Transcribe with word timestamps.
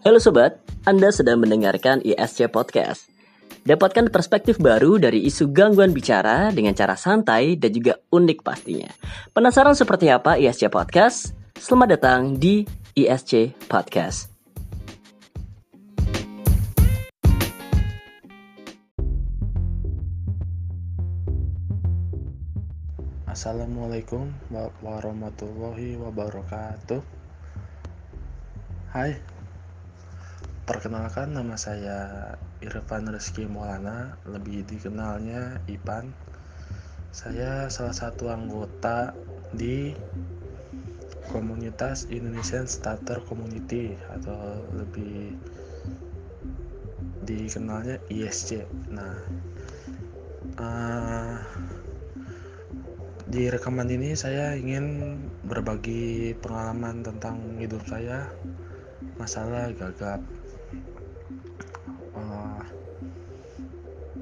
Halo 0.00 0.16
sobat, 0.16 0.64
Anda 0.88 1.12
sedang 1.12 1.44
mendengarkan 1.44 2.00
ISC 2.00 2.48
Podcast. 2.48 3.12
Dapatkan 3.68 4.08
perspektif 4.08 4.56
baru 4.56 4.96
dari 4.96 5.28
isu 5.28 5.52
gangguan 5.52 5.92
bicara 5.92 6.48
dengan 6.56 6.72
cara 6.72 6.96
santai 6.96 7.60
dan 7.60 7.68
juga 7.68 8.00
unik 8.08 8.40
pastinya. 8.40 8.88
Penasaran 9.36 9.76
seperti 9.76 10.08
apa 10.08 10.40
ISC 10.40 10.72
Podcast? 10.72 11.36
Selamat 11.52 12.00
datang 12.00 12.40
di 12.40 12.64
ISC 12.96 13.52
Podcast. 13.68 14.32
Assalamualaikum 23.28 24.32
warahmatullahi 24.80 26.00
wabarakatuh. 26.00 27.20
Hai, 28.96 29.14
Perkenalkan 30.70 31.34
nama 31.34 31.58
saya 31.58 32.30
Irfan 32.62 33.10
Rizky 33.10 33.42
Maulana, 33.42 34.14
lebih 34.22 34.62
dikenalnya 34.70 35.58
Ipan. 35.66 36.14
Saya 37.10 37.66
salah 37.66 37.90
satu 37.90 38.30
anggota 38.30 39.10
di 39.50 39.90
komunitas 41.34 42.06
Indonesian 42.06 42.70
Starter 42.70 43.18
Community 43.26 43.98
atau 44.14 44.62
lebih 44.70 45.34
dikenalnya 47.26 47.98
ISC. 48.06 48.62
Nah, 48.94 49.26
uh, 50.54 51.34
di 53.26 53.50
rekaman 53.50 53.90
ini 53.90 54.14
saya 54.14 54.54
ingin 54.54 55.18
berbagi 55.50 56.38
pengalaman 56.38 57.02
tentang 57.02 57.58
hidup 57.58 57.82
saya 57.90 58.30
masalah 59.18 59.74
gagap 59.74 60.22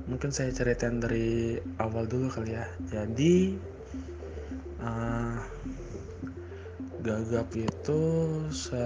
mungkin 0.09 0.33
saya 0.33 0.48
ceritain 0.48 1.05
dari 1.05 1.61
awal 1.77 2.09
dulu 2.09 2.33
kali 2.33 2.56
ya. 2.56 2.64
Jadi 2.89 3.61
uh, 4.81 5.37
gagap 7.05 7.48
itu 7.53 8.01
se 8.48 8.84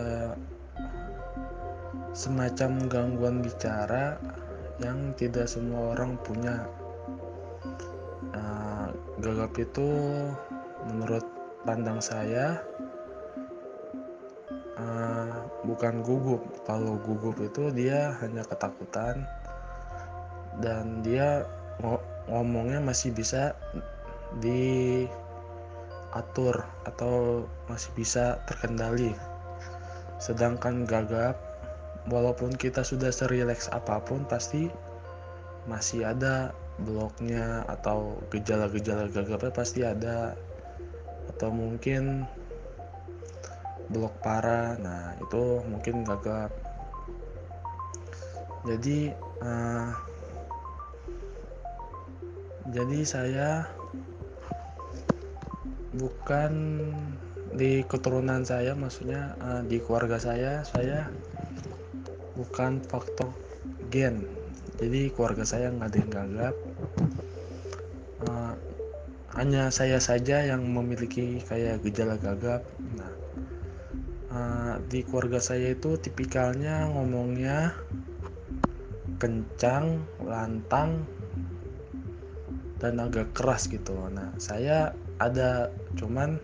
semacam 2.13 2.91
gangguan 2.93 3.41
bicara 3.41 4.21
yang 4.83 5.15
tidak 5.15 5.47
semua 5.47 5.95
orang 5.97 6.19
punya. 6.27 6.67
Uh, 8.35 8.91
gagap 9.23 9.55
itu 9.63 9.89
menurut 10.91 11.25
pandang 11.63 12.03
saya 12.03 12.59
uh, 14.75 15.47
bukan 15.63 16.03
gugup. 16.03 16.43
Kalau 16.67 16.99
gugup 16.99 17.39
itu 17.39 17.71
dia 17.71 18.19
hanya 18.19 18.43
ketakutan 18.43 19.23
dan 20.61 21.01
dia 21.01 21.49
ngomongnya 22.29 22.83
masih 22.83 23.15
bisa 23.15 23.57
diatur 24.41 25.09
atau 26.85 27.47
masih 27.71 27.91
bisa 27.97 28.37
terkendali. 28.45 29.17
Sedangkan 30.21 30.85
gagap 30.85 31.41
walaupun 32.11 32.53
kita 32.59 32.85
sudah 32.85 33.09
serileks 33.15 33.71
apa 33.73 34.03
pun 34.03 34.27
pasti 34.27 34.69
masih 35.71 36.03
ada 36.11 36.51
bloknya 36.83 37.63
atau 37.71 38.19
gejala-gejala 38.29 39.09
gagapnya 39.09 39.53
pasti 39.55 39.81
ada. 39.87 40.35
Atau 41.33 41.55
mungkin 41.55 42.27
blok 43.93 44.15
parah 44.25 44.79
nah 44.79 45.15
itu 45.19 45.63
mungkin 45.67 46.05
gagap. 46.07 46.51
Jadi 48.63 49.11
uh, 49.43 49.91
jadi 52.71 52.99
saya 53.03 53.51
bukan 55.93 56.53
di 57.53 57.85
keturunan 57.85 58.47
saya 58.47 58.73
maksudnya 58.73 59.37
uh, 59.43 59.61
di 59.67 59.83
keluarga 59.83 60.17
saya 60.17 60.65
saya 60.65 61.11
bukan 62.33 62.81
faktor 62.87 63.29
gen. 63.93 64.25
Jadi 64.81 65.13
keluarga 65.13 65.45
saya 65.45 65.69
nggak 65.69 65.89
ada 65.91 65.99
yang 65.99 66.13
gagap. 66.13 66.55
Uh, 68.25 68.55
hanya 69.37 69.69
saya 69.69 70.01
saja 70.01 70.45
yang 70.45 70.65
memiliki 70.65 71.45
kayak 71.45 71.85
gejala 71.85 72.17
gagap. 72.17 72.65
Nah 72.97 73.13
uh, 74.33 74.75
di 74.89 75.05
keluarga 75.05 75.39
saya 75.39 75.77
itu 75.77 76.01
tipikalnya 76.01 76.89
ngomongnya 76.89 77.77
kencang 79.21 80.03
lantang 80.25 81.05
dan 82.83 82.99
agak 82.99 83.31
keras 83.33 83.71
gitu. 83.71 83.95
Nah 84.11 84.35
saya 84.43 84.91
ada 85.23 85.71
cuman 85.95 86.43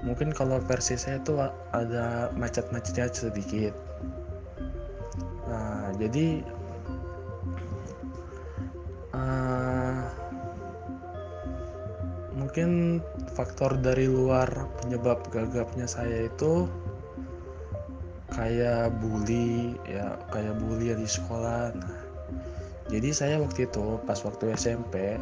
mungkin 0.00 0.32
kalau 0.32 0.56
versi 0.64 0.96
saya 0.96 1.20
tuh 1.20 1.44
ada 1.76 2.32
macet-macetnya 2.32 3.12
sedikit. 3.12 3.76
Nah 5.44 5.92
jadi 6.00 6.40
uh, 9.12 10.08
mungkin 12.32 13.04
faktor 13.36 13.76
dari 13.76 14.08
luar 14.08 14.48
penyebab 14.80 15.20
gagapnya 15.28 15.84
saya 15.84 16.32
itu 16.32 16.64
kayak 18.32 18.88
bully 19.04 19.76
ya 19.84 20.16
kayak 20.32 20.56
bully 20.56 20.96
di 20.96 21.04
sekolah. 21.04 21.76
Nah 21.76 21.99
jadi 22.90 23.10
saya 23.14 23.36
waktu 23.38 23.70
itu 23.70 24.02
pas 24.02 24.18
waktu 24.26 24.52
SMP 24.58 25.16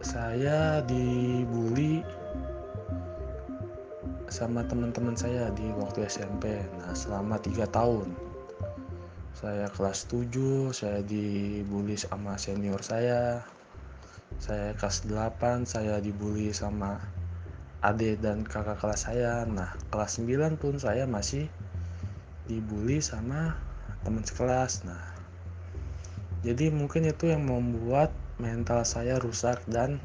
saya 0.00 0.80
dibully 0.86 2.06
sama 4.30 4.62
teman-teman 4.64 5.18
saya 5.18 5.50
di 5.58 5.66
waktu 5.74 6.06
SMP 6.06 6.62
nah 6.78 6.94
selama 6.94 7.36
tiga 7.42 7.66
tahun 7.68 8.14
saya 9.40 9.72
kelas 9.72 10.04
7 10.12 10.68
saya 10.76 11.00
dibully 11.00 11.96
sama 11.96 12.36
senior 12.36 12.84
saya. 12.84 13.40
Saya 14.36 14.76
kelas 14.76 15.08
8 15.08 15.64
saya 15.64 15.96
dibully 15.96 16.52
sama 16.52 17.00
adik 17.80 18.20
dan 18.20 18.44
kakak 18.44 18.76
kelas 18.84 19.08
saya. 19.08 19.48
Nah 19.48 19.72
kelas 19.88 20.20
9 20.20 20.60
pun 20.60 20.76
saya 20.76 21.08
masih 21.08 21.48
dibully 22.52 23.00
sama 23.00 23.56
teman 24.04 24.20
sekelas. 24.28 24.84
Nah 24.84 25.00
jadi 26.40 26.72
mungkin 26.72 27.08
itu 27.08 27.28
yang 27.28 27.44
membuat 27.44 28.12
mental 28.40 28.84
saya 28.88 29.20
rusak 29.20 29.60
dan 29.68 30.00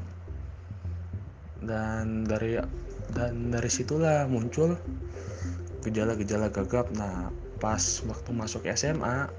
dan 1.64 2.28
dari 2.28 2.60
dan 3.16 3.48
dari 3.48 3.70
situlah 3.72 4.28
muncul 4.28 4.76
gejala-gejala 5.80 6.52
gagap. 6.52 6.92
Nah 6.92 7.32
pas 7.56 7.80
waktu 8.04 8.30
masuk 8.36 8.68
SMA 8.76 9.32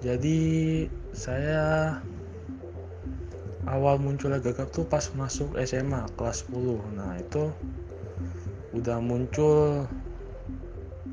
jadi 0.00 0.40
saya 1.12 1.96
awal 3.68 4.00
munculnya 4.00 4.40
gagap 4.40 4.72
tuh 4.72 4.84
pas 4.88 5.04
masuk 5.16 5.56
SMA 5.64 6.04
kelas 6.16 6.48
10 6.52 6.96
nah 6.96 7.16
itu 7.16 7.52
udah 8.76 8.98
muncul 9.00 9.84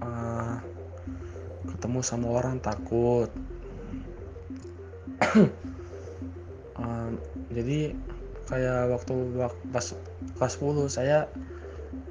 uh, 0.04 0.56
ketemu 1.68 2.00
sama 2.04 2.28
orang 2.32 2.60
takut 2.64 3.27
um, 6.82 7.12
jadi 7.50 7.98
kayak 8.48 8.82
waktu 8.94 9.16
pas 9.74 9.86
kelas 10.40 10.54
10 10.62 10.88
saya 10.88 11.28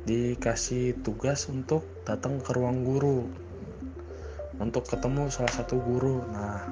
dikasih 0.06 1.02
tugas 1.02 1.50
untuk 1.50 1.82
datang 2.06 2.38
ke 2.38 2.54
ruang 2.54 2.86
guru. 2.86 3.26
Untuk 4.56 4.88
ketemu 4.88 5.28
salah 5.28 5.52
satu 5.52 5.76
guru. 5.82 6.22
Nah 6.30 6.70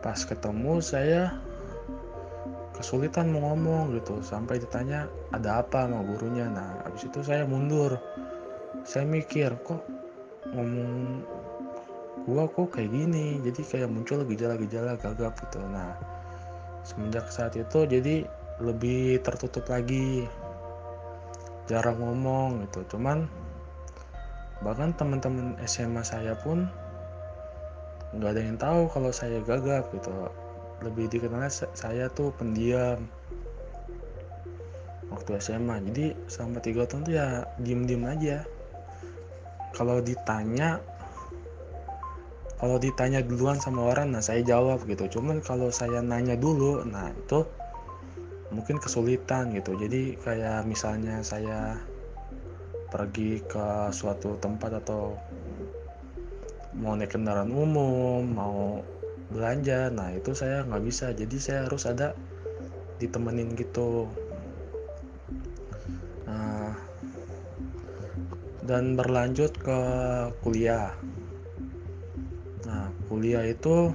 pas 0.00 0.20
ketemu 0.20 0.84
saya 0.84 1.32
kesulitan 2.76 3.32
mau 3.32 3.52
ngomong 3.52 3.94
gitu. 4.00 4.20
Sampai 4.24 4.60
ditanya 4.60 5.06
ada 5.30 5.60
apa 5.60 5.84
sama 5.84 6.02
gurunya? 6.04 6.48
Nah 6.48 6.84
habis 6.88 7.06
itu 7.06 7.20
saya 7.20 7.44
mundur. 7.44 8.00
Saya 8.84 9.04
mikir 9.08 9.54
kok 9.64 9.84
ngomong 10.52 11.24
gua 12.22 12.46
kok 12.46 12.78
kayak 12.78 12.94
gini 12.94 13.42
jadi 13.42 13.60
kayak 13.66 13.90
muncul 13.90 14.22
gejala-gejala 14.22 14.94
gagap 15.02 15.34
gitu. 15.42 15.58
Nah 15.66 15.98
semenjak 16.86 17.26
saat 17.32 17.58
itu 17.58 17.88
jadi 17.88 18.28
lebih 18.62 19.18
tertutup 19.26 19.66
lagi 19.66 20.28
jarang 21.66 21.98
ngomong 21.98 22.62
gitu. 22.68 22.96
Cuman 22.96 23.26
bahkan 24.62 24.94
teman-teman 24.94 25.58
SMA 25.66 26.06
saya 26.06 26.38
pun 26.38 26.70
nggak 28.14 28.30
ada 28.30 28.40
yang 28.40 28.58
tahu 28.60 28.86
kalau 28.94 29.10
saya 29.10 29.42
gagap 29.42 29.90
gitu. 29.90 30.12
Lebih 30.86 31.10
dikenalnya 31.10 31.50
saya 31.74 32.06
tuh 32.12 32.30
pendiam 32.36 33.10
waktu 35.10 35.38
SMA 35.38 35.78
jadi 35.92 36.06
selama 36.26 36.58
tiga 36.58 36.86
tahun 36.86 37.06
tuh 37.06 37.14
ya 37.14 37.26
diem-diem 37.58 38.04
aja. 38.06 38.38
Kalau 39.74 39.98
ditanya 39.98 40.78
kalau 42.58 42.78
ditanya 42.78 43.20
duluan 43.20 43.58
sama 43.58 43.90
orang 43.90 44.14
nah 44.14 44.22
saya 44.22 44.40
jawab 44.46 44.86
gitu. 44.86 45.18
Cuman 45.18 45.42
kalau 45.42 45.68
saya 45.74 46.00
nanya 46.00 46.38
dulu 46.38 46.86
nah 46.86 47.10
itu 47.10 47.42
mungkin 48.54 48.78
kesulitan 48.78 49.50
gitu. 49.58 49.74
Jadi 49.74 50.14
kayak 50.22 50.64
misalnya 50.64 51.20
saya 51.26 51.82
pergi 52.94 53.42
ke 53.42 53.90
suatu 53.90 54.38
tempat 54.38 54.78
atau 54.86 55.18
mau 56.74 56.94
naik 56.94 57.14
kendaraan 57.14 57.50
umum 57.50 58.22
mau 58.22 58.82
belanja 59.30 59.90
nah 59.90 60.14
itu 60.14 60.30
saya 60.34 60.62
nggak 60.62 60.84
bisa. 60.86 61.10
Jadi 61.10 61.36
saya 61.42 61.66
harus 61.66 61.90
ada 61.90 62.14
ditemenin 63.02 63.58
gitu. 63.58 64.06
Nah, 66.24 66.72
dan 68.64 68.96
berlanjut 68.96 69.52
ke 69.58 69.80
kuliah 70.40 70.94
kuliah 73.08 73.44
itu 73.46 73.92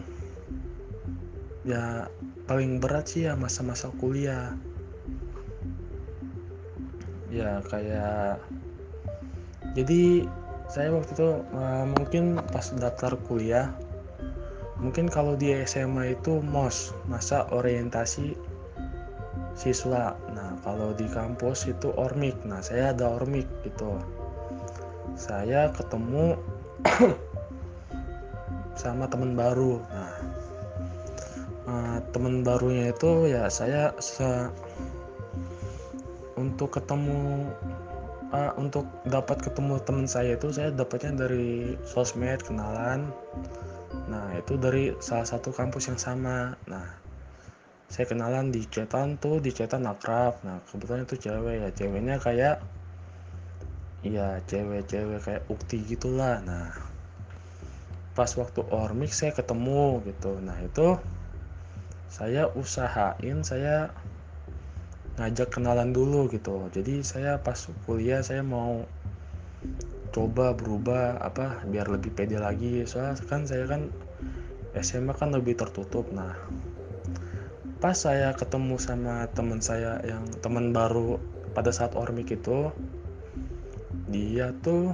ya 1.68 2.08
paling 2.50 2.82
berat 2.82 3.12
sih 3.12 3.30
ya 3.30 3.38
masa-masa 3.38 3.94
kuliah. 4.02 4.58
Ya 7.30 7.62
kayak 7.70 8.42
jadi 9.78 10.26
saya 10.70 10.94
waktu 10.94 11.14
itu 11.14 11.30
uh, 11.54 11.86
mungkin 11.98 12.42
pas 12.54 12.74
daftar 12.74 13.18
kuliah 13.26 13.74
mungkin 14.80 15.12
kalau 15.12 15.36
di 15.36 15.52
SMA 15.68 16.16
itu 16.16 16.40
MOS 16.40 16.96
masa 17.06 17.46
orientasi 17.52 18.34
siswa. 19.60 20.16
Nah 20.32 20.56
kalau 20.64 20.96
di 20.96 21.06
kampus 21.12 21.68
itu 21.68 21.92
ormik. 22.00 22.40
Nah 22.48 22.64
saya 22.64 22.96
ada 22.96 23.12
ormik 23.20 23.46
gitu. 23.68 24.00
Saya 25.20 25.68
ketemu 25.76 26.40
sama 28.80 29.12
teman 29.12 29.36
baru. 29.36 29.84
Nah 29.92 30.14
uh, 31.68 31.98
teman 32.16 32.42
barunya 32.48 32.96
itu 32.96 33.28
ya 33.28 33.52
saya 33.52 33.92
se 34.00 34.48
untuk 36.40 36.80
ketemu 36.80 37.52
uh, 38.32 38.56
untuk 38.56 38.88
dapat 39.04 39.44
ketemu 39.44 39.84
teman 39.84 40.08
saya 40.08 40.40
itu 40.40 40.56
saya 40.56 40.72
dapatnya 40.72 41.28
dari 41.28 41.76
sosmed 41.84 42.40
kenalan. 42.48 43.12
Nah 44.08 44.32
itu 44.40 44.56
dari 44.56 44.96
salah 45.04 45.28
satu 45.28 45.52
kampus 45.52 45.92
yang 45.92 46.00
sama. 46.00 46.56
Nah 46.72 46.88
saya 47.92 48.08
kenalan 48.08 48.56
di 48.56 48.64
chatan 48.72 49.20
tuh 49.20 49.44
di 49.44 49.52
chatan 49.52 49.84
akrab. 49.84 50.40
Nah 50.48 50.64
kebetulan 50.72 51.04
itu 51.04 51.16
cewek 51.20 51.56
ya. 51.60 51.70
Ceweknya 51.76 52.16
kayak 52.24 52.64
Iya 54.00 54.40
cewek-cewek 54.48 55.20
kayak 55.28 55.44
ukti 55.52 55.84
gitulah. 55.84 56.40
Nah 56.48 56.72
pas 58.20 58.36
waktu 58.36 58.68
ormik 58.68 59.16
saya 59.16 59.32
ketemu 59.32 60.04
gitu. 60.04 60.44
Nah 60.44 60.60
itu 60.60 61.00
saya 62.12 62.52
usahain 62.52 63.48
saya 63.48 63.96
ngajak 65.16 65.56
kenalan 65.56 65.96
dulu 65.96 66.28
gitu. 66.28 66.68
Jadi 66.76 67.00
saya 67.00 67.40
pas 67.40 67.56
kuliah 67.88 68.20
saya 68.20 68.44
mau 68.44 68.84
coba 70.12 70.52
berubah 70.52 71.24
apa 71.24 71.64
biar 71.72 71.88
lebih 71.88 72.12
pede 72.12 72.36
lagi. 72.36 72.84
Soalnya 72.84 73.24
kan 73.24 73.48
saya 73.48 73.64
kan 73.72 73.88
SMA 74.76 75.16
kan 75.16 75.32
lebih 75.32 75.56
tertutup. 75.56 76.12
Nah 76.12 76.36
pas 77.80 77.96
saya 77.96 78.36
ketemu 78.36 78.76
sama 78.76 79.32
teman 79.32 79.64
saya 79.64 80.04
yang 80.04 80.28
teman 80.44 80.76
baru 80.76 81.24
pada 81.56 81.72
saat 81.72 81.96
ormik 81.96 82.36
itu 82.36 82.68
dia 84.12 84.52
tuh 84.60 84.92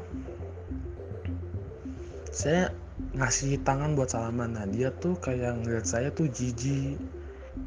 saya 2.29 2.69
ngasih 3.15 3.63
tangan 3.63 3.95
buat 3.95 4.11
salaman. 4.11 4.59
Nah 4.59 4.65
dia 4.67 4.91
tuh 4.91 5.15
kayak 5.17 5.63
ngeliat 5.63 5.87
saya 5.87 6.11
tuh 6.11 6.27
jijik 6.27 6.99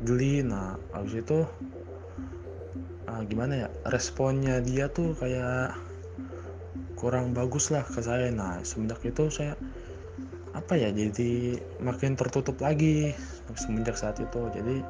geli. 0.05 0.45
Nah 0.45 0.77
abis 0.93 1.25
itu 1.25 1.49
uh, 3.09 3.23
gimana 3.25 3.67
ya 3.67 3.69
responnya 3.89 4.61
dia 4.61 4.93
tuh 4.93 5.17
kayak 5.17 5.73
kurang 6.95 7.33
bagus 7.33 7.73
lah 7.73 7.83
ke 7.83 8.05
saya. 8.05 8.29
Nah 8.29 8.61
semenjak 8.63 9.01
itu 9.09 9.33
saya 9.33 9.57
apa 10.53 10.75
ya 10.75 10.93
jadi 10.93 11.61
makin 11.81 12.19
tertutup 12.19 12.61
lagi 12.61 13.17
semenjak 13.57 13.97
saat 13.97 14.21
itu. 14.21 14.41
Jadi 14.53 14.85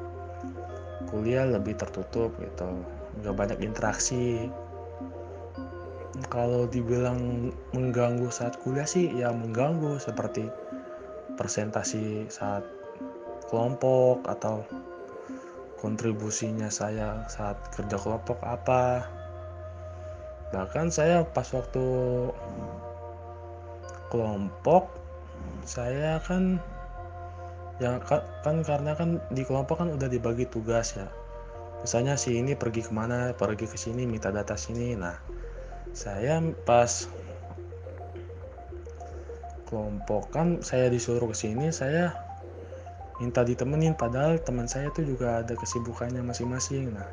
kuliah 1.07 1.47
lebih 1.47 1.79
tertutup 1.79 2.35
gitu 2.37 2.85
nggak 3.19 3.35
banyak 3.35 3.59
interaksi 3.65 4.51
kalau 6.27 6.67
dibilang 6.67 7.51
mengganggu 7.71 8.27
saat 8.27 8.59
kuliah 8.59 8.83
sih 8.83 9.07
ya 9.15 9.31
mengganggu 9.31 9.95
seperti 9.95 10.51
presentasi 11.39 12.27
saat 12.27 12.67
kelompok 13.47 14.27
atau 14.27 14.67
kontribusinya 15.79 16.67
saya 16.67 17.23
saat 17.31 17.55
kerja 17.71 17.95
kelompok 17.95 18.35
apa. 18.43 19.07
Bahkan 20.51 20.91
saya 20.91 21.23
pas 21.23 21.47
waktu 21.55 21.85
kelompok 24.11 24.91
saya 25.63 26.19
kan 26.25 26.59
ya 27.79 27.95
kan 28.43 28.59
karena 28.67 28.91
kan 28.97 29.23
di 29.31 29.47
kelompok 29.47 29.79
kan 29.79 29.89
udah 29.95 30.11
dibagi 30.11 30.43
tugas 30.51 30.99
ya. 30.99 31.07
Misalnya 31.79 32.19
si 32.19 32.35
ini 32.35 32.59
pergi 32.59 32.83
ke 32.83 32.91
mana 32.91 33.31
pergi 33.31 33.63
ke 33.71 33.79
sini 33.79 34.03
minta 34.03 34.27
data 34.35 34.59
sini. 34.59 34.99
Nah 34.99 35.15
saya 35.93 36.39
pas 36.63 37.09
kelompok 39.69 40.33
kan 40.33 40.65
saya 40.65 40.89
disuruh 40.89 41.29
ke 41.29 41.37
sini 41.37 41.69
saya 41.69 42.17
minta 43.19 43.43
ditemenin. 43.43 43.93
Padahal 43.93 44.39
teman 44.41 44.65
saya 44.65 44.89
tuh 44.95 45.05
juga 45.05 45.43
ada 45.43 45.53
kesibukannya 45.53 46.23
masing-masing. 46.23 46.95
Nah 46.95 47.09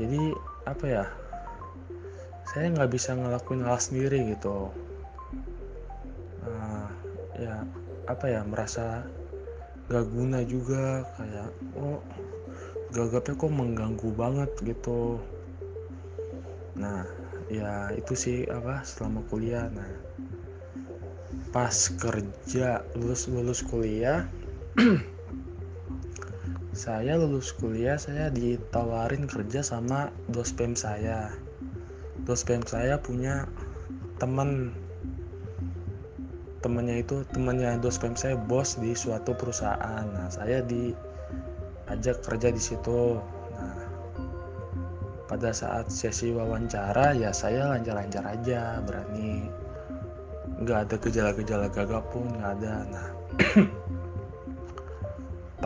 jadi 0.00 0.32
apa 0.64 0.84
ya 0.86 1.04
saya 2.48 2.70
nggak 2.70 2.90
bisa 2.94 3.12
ngelakuin 3.18 3.66
hal 3.66 3.78
sendiri 3.82 4.32
gitu. 4.32 4.70
Nah, 6.44 6.86
ya 7.34 7.66
apa 8.06 8.26
ya 8.30 8.40
merasa 8.46 9.02
gak 9.90 10.06
guna 10.08 10.40
juga. 10.46 11.02
Kayak 11.18 11.50
oh 11.74 11.98
gagapnya 12.94 13.34
kok 13.34 13.52
mengganggu 13.52 14.08
banget 14.14 14.50
gitu. 14.62 15.18
Nah 16.78 17.23
ya 17.60 17.92
itu 17.94 18.14
sih 18.16 18.38
apa 18.50 18.82
selama 18.82 19.22
kuliah. 19.30 19.70
Nah 19.70 19.90
pas 21.54 21.74
kerja 22.02 22.82
lulus 22.98 23.30
lulus 23.30 23.62
kuliah 23.62 24.26
saya 26.74 27.14
lulus 27.14 27.54
kuliah 27.54 27.94
saya 27.94 28.26
ditawarin 28.34 29.30
kerja 29.30 29.62
sama 29.62 30.10
dospem 30.34 30.74
saya. 30.74 31.30
Dospem 32.26 32.66
saya 32.66 32.98
punya 32.98 33.46
temen. 34.18 34.74
Temennya 36.64 37.04
itu 37.04 37.22
temennya 37.30 37.76
dospem 37.76 38.16
saya 38.16 38.34
bos 38.34 38.80
di 38.80 38.96
suatu 38.96 39.36
perusahaan. 39.36 40.04
Nah 40.10 40.32
saya 40.32 40.64
diajak 40.64 42.24
kerja 42.24 42.48
di 42.50 42.58
situ 42.58 43.20
pada 45.34 45.50
saat 45.50 45.90
sesi 45.90 46.30
wawancara 46.30 47.10
ya 47.18 47.34
saya 47.34 47.74
lancar-lancar 47.74 48.22
aja 48.22 48.78
berani. 48.86 49.50
Nggak 50.62 50.78
ada 50.86 50.96
gejala-gejala 51.02 51.66
gagap 51.74 52.06
pun 52.14 52.30
nggak 52.38 52.62
ada. 52.62 52.74
Nah 52.86 53.06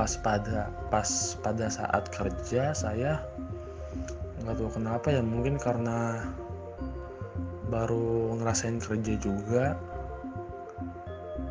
pas 0.01 0.09
pada 0.25 0.73
pas 0.89 1.37
pada 1.45 1.69
saat 1.69 2.09
kerja 2.09 2.73
saya 2.73 3.21
nggak 4.41 4.57
tahu 4.57 4.73
kenapa 4.73 5.13
ya 5.13 5.21
mungkin 5.21 5.61
karena 5.61 6.25
baru 7.69 8.41
ngerasain 8.41 8.81
kerja 8.81 9.21
juga 9.21 9.77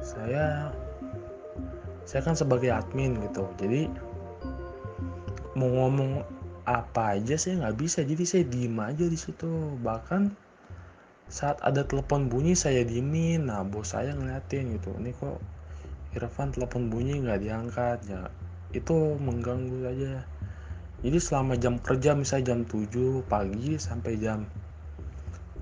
saya 0.02 0.74
saya 2.10 2.26
kan 2.26 2.34
sebagai 2.34 2.74
admin 2.74 3.22
gitu. 3.30 3.46
Jadi 3.62 3.86
mau 5.54 5.70
ngomong 5.70 6.37
apa 6.68 7.16
aja 7.16 7.40
saya 7.40 7.64
nggak 7.64 7.78
bisa. 7.80 8.04
Jadi 8.04 8.24
saya 8.28 8.44
diem 8.44 8.76
aja 8.84 9.08
di 9.08 9.16
situ. 9.16 9.80
Bahkan 9.80 10.36
saat 11.32 11.64
ada 11.64 11.88
telepon 11.88 12.28
bunyi 12.28 12.60
saya 12.60 12.84
diemin. 12.84 13.48
Nah 13.48 13.64
bos 13.64 13.96
saya 13.96 14.12
ngeliatin 14.12 14.76
gitu. 14.76 14.92
Ini 15.00 15.16
kok 15.16 15.40
Irfan 16.12 16.52
telepon 16.52 16.92
bunyi 16.92 17.24
nggak 17.24 17.40
diangkat? 17.40 18.00
Ya 18.12 18.28
itu 18.76 19.16
mengganggu 19.16 19.80
aja. 19.88 20.28
Jadi 21.00 21.18
selama 21.24 21.56
jam 21.56 21.80
kerja 21.80 22.18
misalnya 22.18 22.52
jam 22.52 22.60
7 22.68 23.24
pagi 23.32 23.80
sampai 23.80 24.20
jam 24.20 24.44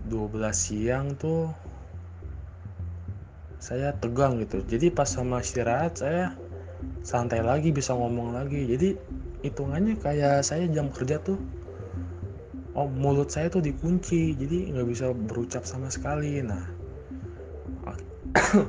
12 0.09 0.31
siang 0.55 1.13
tuh 1.13 1.53
saya 3.61 3.93
tegang 3.97 4.41
gitu. 4.41 4.65
Jadi 4.65 4.89
pas 4.89 5.05
sama 5.05 5.41
istirahat 5.41 6.01
saya 6.01 6.33
santai 7.05 7.45
lagi 7.45 7.69
bisa 7.69 7.93
ngomong 7.93 8.33
lagi. 8.33 8.65
Jadi 8.65 8.97
hitungannya 9.45 10.01
kayak 10.01 10.41
saya 10.41 10.65
jam 10.67 10.89
kerja 10.89 11.21
tuh 11.21 11.37
oh 12.75 12.91
mulut 12.91 13.31
saya 13.31 13.47
tuh 13.47 13.63
dikunci 13.63 14.35
jadi 14.35 14.75
nggak 14.75 14.87
bisa 14.91 15.15
berucap 15.15 15.63
sama 15.63 15.87
sekali. 15.87 16.43
Nah 16.43 16.65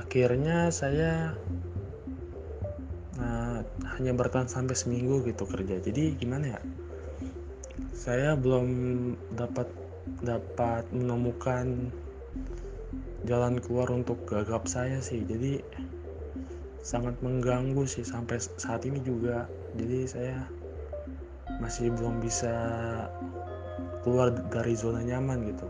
akhirnya 0.00 0.74
saya 0.74 1.38
nah, 3.14 3.62
hanya 3.94 4.12
bertahan 4.18 4.50
sampai 4.50 4.74
seminggu 4.74 5.22
gitu 5.28 5.46
kerja. 5.46 5.78
Jadi 5.78 6.18
gimana 6.18 6.58
ya? 6.58 6.60
Saya 7.94 8.34
belum 8.34 8.66
dapat 9.38 9.70
dapat 10.20 10.84
menemukan 10.90 11.94
jalan 13.24 13.56
keluar 13.62 13.88
untuk 13.94 14.26
gagap 14.26 14.66
saya 14.66 14.98
sih. 15.00 15.22
Jadi 15.24 15.62
sangat 16.84 17.16
mengganggu 17.24 17.88
sih 17.88 18.04
sampai 18.04 18.36
saat 18.60 18.84
ini 18.84 19.00
juga. 19.00 19.48
Jadi 19.74 20.04
saya 20.04 20.36
masih 21.58 21.88
belum 21.96 22.20
bisa 22.20 22.52
keluar 24.04 24.30
dari 24.52 24.76
zona 24.76 25.00
nyaman 25.00 25.48
gitu. 25.48 25.68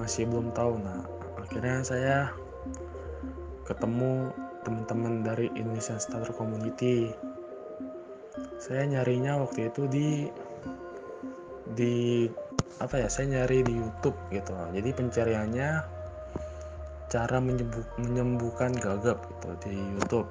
Masih 0.00 0.24
belum 0.24 0.56
tahu 0.56 0.80
nah 0.80 1.04
akhirnya 1.36 1.84
saya 1.84 2.16
ketemu 3.68 4.32
teman-teman 4.64 5.20
dari 5.20 5.52
Indonesian 5.52 6.00
Starter 6.00 6.32
Community. 6.32 7.12
Saya 8.56 8.88
nyarinya 8.88 9.40
waktu 9.40 9.68
itu 9.68 9.84
di 9.88 10.08
di 11.76 12.26
apa 12.80 13.04
ya 13.04 13.08
saya 13.12 13.36
nyari 13.36 13.60
di 13.60 13.76
YouTube 13.76 14.16
gitu. 14.32 14.56
Jadi 14.72 14.90
pencariannya 14.96 15.99
cara 17.10 17.42
menyembuh, 17.42 17.82
menyembuhkan 17.98 18.70
gagap 18.78 19.26
gitu 19.26 19.50
di 19.66 19.74
YouTube. 19.98 20.30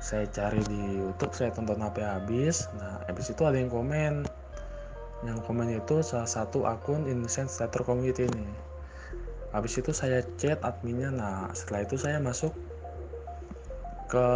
Saya 0.00 0.28
cari 0.28 0.60
di 0.68 1.00
YouTube 1.00 1.32
saya 1.32 1.50
tonton 1.56 1.80
sampai 1.80 2.04
habis. 2.04 2.68
Nah 2.76 3.00
habis 3.08 3.32
itu 3.32 3.42
ada 3.48 3.56
yang 3.56 3.72
komen. 3.72 4.28
Yang 5.24 5.38
komen 5.48 5.68
itu 5.72 6.04
salah 6.04 6.28
satu 6.28 6.68
akun 6.68 7.08
Innocent 7.08 7.48
Starter 7.48 7.80
Community 7.80 8.28
ini. 8.28 8.48
Habis 9.56 9.80
itu 9.80 9.90
saya 9.96 10.20
chat 10.36 10.60
adminnya. 10.60 11.08
Nah 11.08 11.48
setelah 11.56 11.88
itu 11.88 11.96
saya 11.96 12.20
masuk 12.20 12.52
ke 14.12 14.28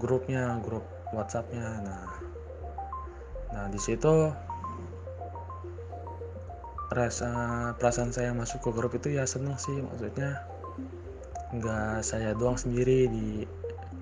grupnya 0.00 0.56
grup 0.64 0.88
WhatsAppnya. 1.12 1.84
Nah 1.84 2.04
nah 3.48 3.64
di 3.72 3.80
situ 3.80 4.32
rasa 6.88 7.30
perasaan 7.76 8.12
saya 8.12 8.32
masuk 8.32 8.64
ke 8.64 8.70
grup 8.72 8.92
itu 8.96 9.12
ya 9.12 9.28
seneng 9.28 9.60
sih 9.60 9.76
maksudnya 9.84 10.40
nggak 11.52 12.04
saya 12.04 12.32
doang 12.36 12.56
sendiri 12.56 13.08
di 13.08 13.28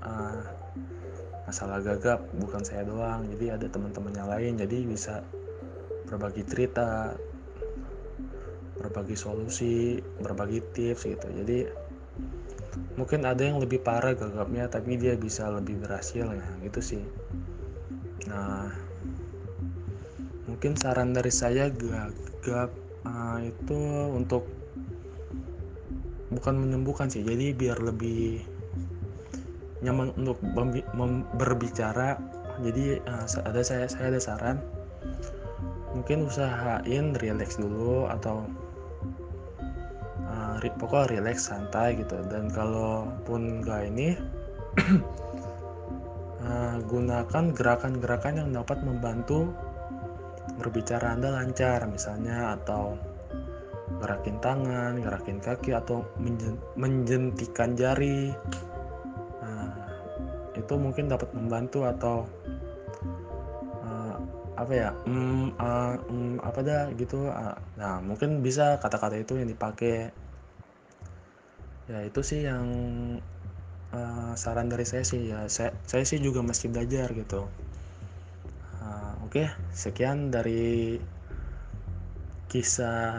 uh, 0.03 0.43
masalah 1.47 1.79
gagap 1.83 2.23
bukan 2.39 2.63
saya 2.63 2.83
doang 2.87 3.27
jadi 3.35 3.59
ada 3.59 3.67
teman-teman 3.71 4.15
yang 4.15 4.29
lain 4.31 4.53
jadi 4.59 4.79
bisa 4.87 5.23
berbagi 6.07 6.47
cerita 6.47 7.15
berbagi 8.87 9.17
solusi 9.19 9.99
berbagi 10.21 10.63
tips 10.77 11.09
gitu. 11.09 11.27
Jadi 11.27 11.59
mungkin 12.95 13.25
ada 13.25 13.43
yang 13.43 13.59
lebih 13.59 13.81
parah 13.81 14.13
gagapnya 14.13 14.69
tapi 14.69 15.01
dia 15.01 15.17
bisa 15.17 15.49
lebih 15.49 15.81
berhasil 15.81 16.29
ya 16.29 16.47
gitu 16.63 16.81
sih. 16.81 17.05
Nah 18.31 18.71
mungkin 20.47 20.79
saran 20.79 21.11
dari 21.11 21.31
saya 21.35 21.69
gagap 21.75 22.71
uh, 23.03 23.39
itu 23.43 23.79
untuk 24.15 24.47
bukan 26.31 26.55
menyembuhkan 26.59 27.11
sih. 27.11 27.23
Jadi 27.27 27.55
biar 27.55 27.79
lebih 27.83 28.43
nyaman 29.83 30.15
untuk 30.19 30.39
berbicara. 31.37 32.19
Jadi 32.63 33.03
uh, 33.05 33.27
ada 33.45 33.61
saya 33.63 33.91
saya 33.91 34.15
ada 34.15 34.21
saran. 34.23 34.59
Mungkin 35.95 36.29
usahain 36.29 37.17
relax 37.19 37.57
dulu 37.57 38.07
atau 38.07 38.47
uh, 40.29 40.57
pokoknya 40.79 41.19
relax 41.19 41.51
santai 41.51 41.99
gitu. 41.99 42.23
Dan 42.31 42.53
kalaupun 42.55 43.67
nggak 43.67 43.83
ini 43.91 44.15
uh, 46.47 46.79
gunakan 46.91 47.45
gerakan-gerakan 47.51 48.35
yang 48.47 48.51
dapat 48.55 48.79
membantu 48.87 49.51
berbicara 50.57 51.13
anda 51.13 51.33
lancar 51.33 51.85
misalnya 51.89 52.57
atau 52.57 52.97
gerakin 54.03 54.37
tangan, 54.41 55.01
gerakin 55.01 55.39
kaki 55.41 55.73
atau 55.73 56.05
menjentikan 56.77 57.73
jari. 57.79 58.35
Nah, 59.41 59.73
itu 60.53 60.75
mungkin 60.77 61.09
dapat 61.09 61.33
membantu 61.33 61.89
atau 61.89 62.29
apa 64.57 64.73
ya 64.73 64.91
mm, 65.05 65.61
uh, 65.61 65.95
mm, 66.09 66.35
apa 66.41 66.61
dah 66.65 66.85
gitu. 66.97 67.29
Uh, 67.29 67.57
nah 67.77 68.01
mungkin 68.01 68.41
bisa 68.41 68.81
kata-kata 68.81 69.21
itu 69.21 69.37
yang 69.37 69.49
dipakai. 69.53 70.11
Ya 71.87 72.03
itu 72.03 72.21
sih 72.25 72.49
yang 72.49 72.67
uh, 73.93 74.33
saran 74.35 74.73
dari 74.73 74.89
saya 74.89 75.05
sih. 75.05 75.29
Ya 75.29 75.45
saya, 75.53 75.77
saya 75.85 76.03
sih 76.09 76.19
juga 76.19 76.41
masih 76.41 76.73
belajar 76.73 77.13
gitu. 77.13 77.45
uh, 77.45 77.76
oke 79.27 79.43
sekian 79.75 80.31
dari 80.31 81.03
kisah 82.47 83.19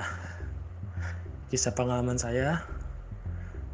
kisah 1.52 1.76
pengalaman 1.76 2.16
saya 2.16 2.64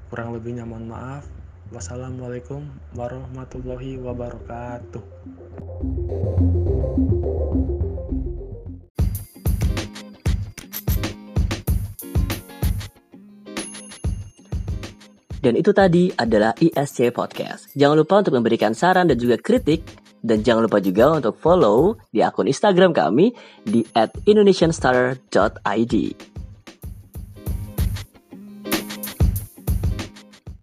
kurang 0.09 0.33
lebihnya 0.33 0.65
mohon 0.65 0.89
maaf 0.89 1.29
wassalamualaikum 1.69 2.65
warahmatullahi 2.97 4.01
wabarakatuh 4.01 5.05
Dan 15.43 15.59
itu 15.59 15.75
tadi 15.75 16.07
adalah 16.15 16.55
ISC 16.55 17.11
Podcast. 17.11 17.67
Jangan 17.75 17.99
lupa 17.99 18.23
untuk 18.23 18.31
memberikan 18.39 18.71
saran 18.71 19.11
dan 19.11 19.19
juga 19.19 19.35
kritik. 19.35 20.02
Dan 20.23 20.39
jangan 20.39 20.71
lupa 20.71 20.79
juga 20.79 21.19
untuk 21.19 21.35
follow 21.35 21.99
di 22.07 22.23
akun 22.23 22.47
Instagram 22.47 22.95
kami 22.95 23.35
di 23.67 23.83
@indonesianstar.id. 24.23 25.95